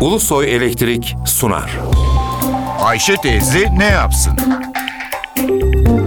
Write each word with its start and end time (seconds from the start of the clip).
Ulusoy 0.00 0.54
Elektrik 0.56 1.16
sunar. 1.26 1.78
Ayşe 2.80 3.16
teyze 3.16 3.78
ne 3.78 3.84
yapsın? 3.84 4.32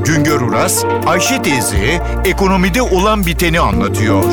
Güngör 0.06 0.42
Uras, 0.42 0.86
Ayşe 1.06 1.42
teyze 1.42 2.02
ekonomide 2.26 2.82
olan 2.82 3.26
biteni 3.26 3.60
anlatıyor. 3.60 4.24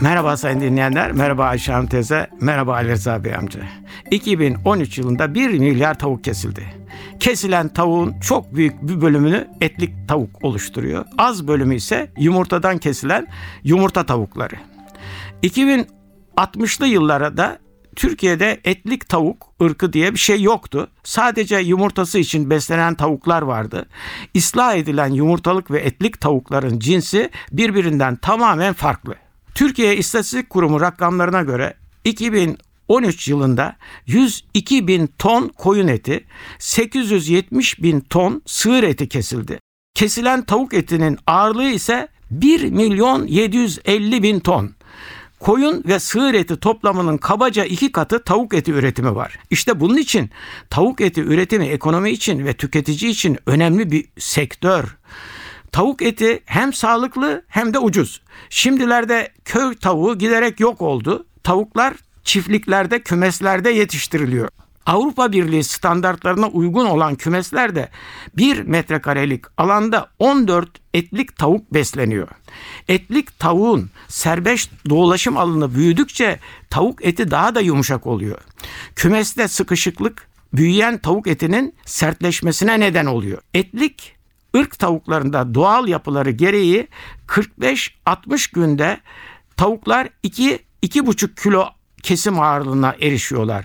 Merhaba 0.00 0.36
sayın 0.36 0.60
dinleyenler, 0.60 1.12
merhaba 1.12 1.44
Ayşe 1.44 1.72
Hanım 1.72 1.86
teyze, 1.86 2.26
merhaba 2.40 2.74
Ali 2.74 2.88
Rıza 2.88 3.24
Bey 3.24 3.34
amca. 3.34 3.60
2013 4.10 4.98
yılında 4.98 5.34
1 5.34 5.50
milyar 5.50 5.98
tavuk 5.98 6.24
kesildi. 6.24 6.64
Kesilen 7.20 7.68
tavuğun 7.68 8.20
çok 8.20 8.54
büyük 8.54 8.82
bir 8.82 9.00
bölümünü 9.00 9.48
etlik 9.60 10.08
tavuk 10.08 10.44
oluşturuyor. 10.44 11.04
Az 11.18 11.48
bölümü 11.48 11.74
ise 11.74 12.10
yumurtadan 12.18 12.78
kesilen 12.78 13.26
yumurta 13.64 14.06
tavukları. 14.06 14.56
2060'lı 15.42 16.86
yıllarda 16.86 17.58
Türkiye'de 17.96 18.60
etlik 18.64 19.08
tavuk 19.08 19.46
ırkı 19.62 19.92
diye 19.92 20.12
bir 20.12 20.18
şey 20.18 20.42
yoktu. 20.42 20.90
Sadece 21.04 21.56
yumurtası 21.56 22.18
için 22.18 22.50
beslenen 22.50 22.94
tavuklar 22.94 23.42
vardı. 23.42 23.86
İslah 24.34 24.74
edilen 24.74 25.12
yumurtalık 25.12 25.70
ve 25.70 25.78
etlik 25.78 26.20
tavukların 26.20 26.78
cinsi 26.78 27.30
birbirinden 27.52 28.16
tamamen 28.16 28.72
farklı. 28.72 29.14
Türkiye 29.54 29.96
İstatistik 29.96 30.50
Kurumu 30.50 30.80
rakamlarına 30.80 31.42
göre 31.42 31.74
2013 32.04 33.28
yılında 33.28 33.76
102 34.06 34.86
bin 34.86 35.06
ton 35.18 35.48
koyun 35.48 35.88
eti, 35.88 36.24
870 36.58 37.82
bin 37.82 38.00
ton 38.00 38.42
sığır 38.46 38.82
eti 38.82 39.08
kesildi. 39.08 39.58
Kesilen 39.94 40.44
tavuk 40.44 40.74
etinin 40.74 41.18
ağırlığı 41.26 41.68
ise 41.70 42.08
1 42.30 42.70
milyon 42.70 43.26
750 43.26 44.22
bin 44.22 44.40
ton. 44.40 44.75
Koyun 45.46 45.84
ve 45.86 45.98
sığır 45.98 46.34
eti 46.34 46.60
toplamının 46.60 47.18
kabaca 47.18 47.64
iki 47.64 47.92
katı 47.92 48.24
tavuk 48.24 48.54
eti 48.54 48.72
üretimi 48.72 49.14
var. 49.14 49.38
İşte 49.50 49.80
bunun 49.80 49.96
için 49.96 50.30
tavuk 50.70 51.00
eti 51.00 51.20
üretimi 51.20 51.66
ekonomi 51.66 52.10
için 52.10 52.46
ve 52.46 52.52
tüketici 52.52 53.10
için 53.10 53.38
önemli 53.46 53.90
bir 53.90 54.04
sektör. 54.18 54.96
Tavuk 55.72 56.02
eti 56.02 56.42
hem 56.44 56.72
sağlıklı 56.72 57.44
hem 57.48 57.74
de 57.74 57.78
ucuz. 57.78 58.22
Şimdilerde 58.50 59.32
köy 59.44 59.74
tavuğu 59.74 60.18
giderek 60.18 60.60
yok 60.60 60.82
oldu. 60.82 61.26
Tavuklar 61.42 61.94
çiftliklerde, 62.24 63.02
kümeslerde 63.02 63.70
yetiştiriliyor. 63.70 64.48
Avrupa 64.86 65.32
Birliği 65.32 65.64
standartlarına 65.64 66.48
uygun 66.48 66.86
olan 66.86 67.14
kümeslerde 67.14 67.88
1 68.36 68.62
metrekarelik 68.62 69.44
alanda 69.56 70.10
14 70.18 70.68
etlik 70.94 71.36
tavuk 71.36 71.74
besleniyor. 71.74 72.28
Etlik 72.88 73.38
tavuğun 73.38 73.90
serbest 74.08 74.70
dolaşım 74.90 75.36
alanı 75.36 75.74
büyüdükçe 75.74 76.38
tavuk 76.70 77.04
eti 77.04 77.30
daha 77.30 77.54
da 77.54 77.60
yumuşak 77.60 78.06
oluyor. 78.06 78.38
Kümeste 78.96 79.48
sıkışıklık 79.48 80.28
büyüyen 80.52 80.98
tavuk 80.98 81.26
etinin 81.26 81.74
sertleşmesine 81.84 82.80
neden 82.80 83.06
oluyor. 83.06 83.38
Etlik 83.54 84.16
ırk 84.56 84.78
tavuklarında 84.78 85.54
doğal 85.54 85.88
yapıları 85.88 86.30
gereği 86.30 86.88
45-60 87.28 88.54
günde 88.54 89.00
tavuklar 89.56 90.08
2-2,5 90.24 91.42
kilo 91.42 91.68
kesim 92.06 92.40
ağırlığına 92.40 92.94
erişiyorlar. 93.00 93.64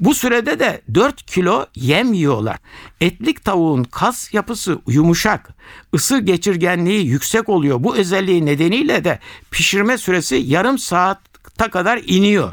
Bu 0.00 0.14
sürede 0.14 0.58
de 0.58 0.80
4 0.94 1.26
kilo 1.26 1.66
yem 1.74 2.12
yiyorlar. 2.12 2.56
Etlik 3.00 3.44
tavuğun 3.44 3.84
kas 3.84 4.34
yapısı 4.34 4.78
yumuşak, 4.86 5.48
ısı 5.94 6.18
geçirgenliği 6.18 7.06
yüksek 7.06 7.48
oluyor. 7.48 7.84
Bu 7.84 7.96
özelliği 7.96 8.46
nedeniyle 8.46 9.04
de 9.04 9.18
pişirme 9.50 9.98
süresi 9.98 10.36
yarım 10.36 10.78
saatte 10.78 11.70
kadar 11.70 12.00
iniyor. 12.06 12.52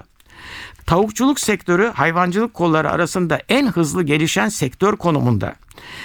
Tavukçuluk 0.85 1.39
sektörü 1.39 1.91
hayvancılık 1.95 2.53
kolları 2.53 2.91
arasında 2.91 3.41
en 3.49 3.67
hızlı 3.67 4.03
gelişen 4.03 4.49
sektör 4.49 4.95
konumunda. 4.97 5.55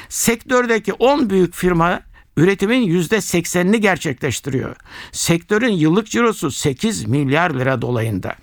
Sektördeki 0.08 0.92
10 0.92 1.30
büyük 1.30 1.54
firma 1.54 2.00
üretimin 2.36 2.88
%80'ini 2.88 3.76
gerçekleştiriyor. 3.76 4.76
Sektörün 5.12 5.72
yıllık 5.72 6.06
cirosu 6.06 6.50
8 6.50 7.04
milyar 7.04 7.50
lira 7.50 7.82
dolayında. 7.82 8.34